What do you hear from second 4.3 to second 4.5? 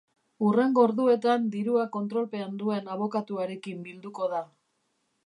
da.